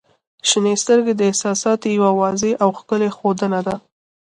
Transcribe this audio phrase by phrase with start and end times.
[0.49, 3.75] •شنې سترګې د احساساتو یوه واضح او ښکلی ښودنه ده.